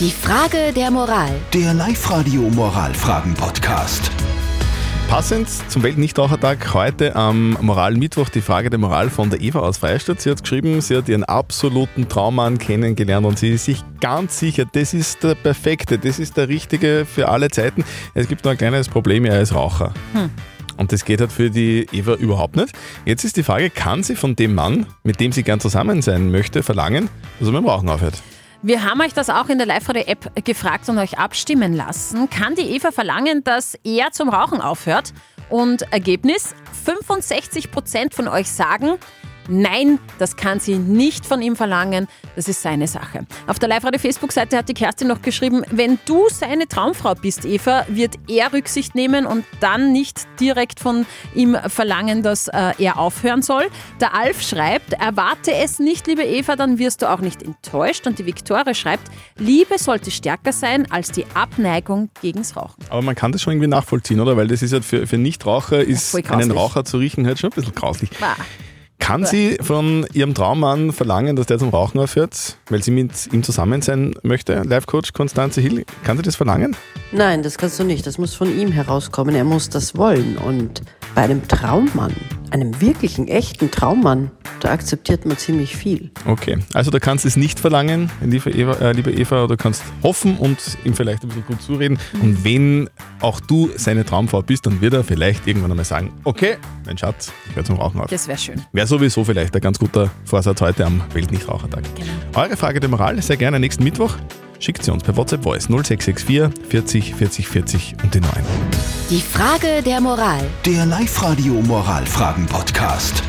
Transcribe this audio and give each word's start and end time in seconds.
Die 0.00 0.10
Frage 0.10 0.72
der 0.74 0.90
Moral. 0.90 1.30
Der 1.52 1.72
Live-Radio 1.72 2.42
Moralfragen-Podcast. 2.50 4.10
Passend 5.08 5.48
zum 5.70 5.84
Weltnichtrauchertag 5.84 6.74
heute 6.74 7.14
am 7.14 7.56
Moralmittwoch 7.60 8.28
die 8.28 8.40
Frage 8.40 8.70
der 8.70 8.80
Moral 8.80 9.08
von 9.08 9.30
der 9.30 9.40
Eva 9.40 9.60
aus 9.60 9.78
Freistadt. 9.78 10.20
Sie 10.20 10.32
hat 10.32 10.42
geschrieben, 10.42 10.80
sie 10.80 10.96
hat 10.96 11.08
ihren 11.08 11.22
absoluten 11.22 12.08
Traummann 12.08 12.58
kennengelernt 12.58 13.24
und 13.24 13.38
sie 13.38 13.50
ist 13.50 13.66
sich 13.66 13.84
ganz 14.00 14.36
sicher, 14.40 14.64
das 14.72 14.94
ist 14.94 15.22
der 15.22 15.36
perfekte, 15.36 15.96
das 15.96 16.18
ist 16.18 16.36
der 16.36 16.48
richtige 16.48 17.06
für 17.06 17.28
alle 17.28 17.48
Zeiten. 17.50 17.84
Es 18.14 18.26
gibt 18.26 18.42
nur 18.42 18.50
ein 18.50 18.58
kleines 18.58 18.88
Problem, 18.88 19.24
er 19.24 19.40
ist 19.40 19.54
Raucher. 19.54 19.94
Und 20.76 20.90
das 20.90 21.04
geht 21.04 21.20
halt 21.20 21.30
für 21.30 21.50
die 21.50 21.86
Eva 21.92 22.14
überhaupt 22.14 22.56
nicht. 22.56 22.74
Jetzt 23.04 23.22
ist 23.22 23.36
die 23.36 23.44
Frage, 23.44 23.70
kann 23.70 24.02
sie 24.02 24.16
von 24.16 24.34
dem 24.34 24.56
Mann, 24.56 24.86
mit 25.04 25.20
dem 25.20 25.30
sie 25.30 25.44
gern 25.44 25.60
zusammen 25.60 26.02
sein 26.02 26.32
möchte, 26.32 26.64
verlangen, 26.64 27.08
dass 27.38 27.46
er 27.48 27.52
mit 27.52 27.62
dem 27.62 27.68
Rauchen 27.68 27.88
aufhört? 27.88 28.20
Wir 28.66 28.82
haben 28.82 29.02
euch 29.02 29.12
das 29.12 29.28
auch 29.28 29.50
in 29.50 29.58
der 29.58 29.66
Live-Radio-App 29.66 30.42
gefragt 30.42 30.88
und 30.88 30.96
euch 30.96 31.18
abstimmen 31.18 31.74
lassen. 31.74 32.30
Kann 32.30 32.54
die 32.54 32.62
Eva 32.62 32.92
verlangen, 32.92 33.44
dass 33.44 33.78
er 33.84 34.10
zum 34.12 34.30
Rauchen 34.30 34.62
aufhört? 34.62 35.12
Und 35.50 35.82
Ergebnis: 35.92 36.54
65% 36.86 38.14
von 38.14 38.26
euch 38.26 38.50
sagen, 38.50 38.94
nein, 39.48 39.98
das 40.18 40.36
kann 40.36 40.60
sie 40.60 40.76
nicht 40.76 41.26
von 41.26 41.42
ihm 41.42 41.56
verlangen. 41.56 42.06
Das 42.36 42.48
ist 42.48 42.62
seine 42.62 42.86
Sache. 42.86 43.26
Auf 43.46 43.58
der 43.58 43.68
Live-Radio-Facebook-Seite 43.68 44.56
hat 44.56 44.68
die 44.68 44.74
Kerstin 44.74 45.08
noch 45.08 45.22
geschrieben, 45.22 45.62
wenn 45.70 45.98
du 46.06 46.24
seine 46.30 46.66
Traumfrau 46.66 47.14
bist, 47.14 47.44
Eva, 47.44 47.84
wird 47.88 48.16
er 48.28 48.52
Rücksicht 48.52 48.94
nehmen 48.94 49.26
und 49.26 49.44
dann 49.60 49.92
nicht 49.92 50.26
direkt 50.40 50.80
von 50.80 51.06
ihm 51.34 51.56
verlangen, 51.68 52.22
dass 52.22 52.48
äh, 52.48 52.72
er 52.78 52.98
aufhören 52.98 53.42
soll. 53.42 53.64
Der 54.00 54.14
Alf 54.14 54.42
schreibt, 54.42 54.94
erwarte 54.94 55.52
es 55.54 55.78
nicht, 55.78 56.06
liebe 56.06 56.22
Eva, 56.22 56.56
dann 56.56 56.78
wirst 56.78 57.02
du 57.02 57.10
auch 57.10 57.20
nicht 57.20 57.42
enttäuscht. 57.42 58.06
Und 58.06 58.18
die 58.18 58.26
Viktoria 58.26 58.74
schreibt, 58.74 59.10
Liebe 59.36 59.78
sollte 59.78 60.10
stärker 60.10 60.52
sein 60.52 60.90
als 60.90 61.10
die 61.10 61.26
Abneigung 61.34 62.10
gegens 62.20 62.56
Rauchen. 62.56 62.84
Aber 62.88 63.02
man 63.02 63.14
kann 63.14 63.32
das 63.32 63.42
schon 63.42 63.54
irgendwie 63.54 63.68
nachvollziehen, 63.68 64.20
oder? 64.20 64.36
Weil 64.36 64.48
das 64.48 64.62
ist 64.62 64.72
halt 64.72 64.84
für, 64.84 65.06
für 65.06 65.18
Nichtraucher, 65.18 65.82
ist 65.82 66.10
voll 66.10 66.22
einen. 66.28 66.50
Raucher 66.50 66.84
zu 66.84 66.98
riechen 66.98 67.26
halt 67.26 67.38
schon 67.38 67.50
ein 67.50 67.54
bisschen 67.54 67.74
grauslich. 67.74 68.10
Bah. 68.20 68.36
Kann 69.04 69.26
sie 69.26 69.58
von 69.60 70.06
ihrem 70.14 70.32
Traummann 70.32 70.90
verlangen, 70.90 71.36
dass 71.36 71.44
der 71.44 71.58
zum 71.58 71.68
Rauchen 71.68 72.00
aufhört, 72.00 72.56
weil 72.70 72.82
sie 72.82 72.90
mit 72.90 73.30
ihm 73.34 73.42
zusammen 73.42 73.82
sein 73.82 74.14
möchte? 74.22 74.62
Life-Coach 74.62 75.12
Konstanze 75.12 75.60
Hill, 75.60 75.84
kann 76.04 76.16
sie 76.16 76.22
das 76.22 76.36
verlangen? 76.36 76.74
Nein, 77.12 77.42
das 77.42 77.58
kannst 77.58 77.78
du 77.78 77.84
nicht. 77.84 78.06
Das 78.06 78.16
muss 78.16 78.34
von 78.34 78.58
ihm 78.58 78.72
herauskommen. 78.72 79.34
Er 79.34 79.44
muss 79.44 79.68
das 79.68 79.98
wollen. 79.98 80.38
Und 80.38 80.80
bei 81.14 81.20
einem 81.20 81.46
Traummann, 81.46 82.14
einem 82.50 82.80
wirklichen, 82.80 83.28
echten 83.28 83.70
Traummann, 83.70 84.30
da 84.64 84.70
akzeptiert 84.70 85.26
man 85.26 85.36
ziemlich 85.36 85.76
viel. 85.76 86.10
Okay, 86.24 86.58
also 86.72 86.90
du 86.90 86.98
kannst 86.98 87.26
es 87.26 87.36
nicht 87.36 87.60
verlangen, 87.60 88.10
liebe 88.22 88.50
Eva, 88.50 88.72
äh, 88.76 88.92
liebe 88.92 89.12
Eva, 89.12 89.46
du 89.46 89.56
kannst 89.56 89.82
hoffen 90.02 90.38
und 90.38 90.58
ihm 90.84 90.94
vielleicht 90.94 91.22
ein 91.22 91.28
bisschen 91.28 91.44
gut 91.44 91.60
zureden. 91.60 91.98
Und 92.22 92.44
wenn 92.44 92.88
auch 93.20 93.40
du 93.40 93.70
seine 93.76 94.06
Traumfrau 94.06 94.40
bist, 94.40 94.64
dann 94.64 94.80
wird 94.80 94.94
er 94.94 95.04
vielleicht 95.04 95.46
irgendwann 95.46 95.70
einmal 95.70 95.84
sagen, 95.84 96.14
okay, 96.24 96.56
mein 96.86 96.96
Schatz, 96.96 97.30
ich 97.50 97.56
höre 97.56 97.64
zum 97.64 97.76
Rauchen 97.76 98.00
auf. 98.00 98.06
Das 98.06 98.26
wäre 98.26 98.38
schön. 98.38 98.62
Wäre 98.72 98.86
sowieso 98.86 99.22
vielleicht 99.22 99.54
ein 99.54 99.60
ganz 99.60 99.78
guter 99.78 100.10
Vorsatz 100.24 100.60
heute 100.62 100.86
am 100.86 101.02
Weltnichtrauchertag. 101.12 101.84
Eure 102.34 102.56
Frage 102.56 102.80
der 102.80 102.88
Moral 102.88 103.20
sehr 103.20 103.36
gerne 103.36 103.60
nächsten 103.60 103.84
Mittwoch. 103.84 104.16
Schickt 104.60 104.82
sie 104.82 104.92
uns 104.92 105.02
per 105.02 105.14
WhatsApp 105.14 105.42
Voice 105.42 105.68
0664 105.68 106.70
40 106.70 107.14
40 107.14 107.48
40 107.48 107.96
und 108.02 108.14
die 108.14 108.20
9. 108.20 108.30
Die 109.10 109.20
Frage 109.20 109.82
der 109.84 110.00
Moral. 110.00 110.40
Der 110.64 110.86
Live-Radio 110.86 111.52
Moralfragen-Podcast. 111.54 113.22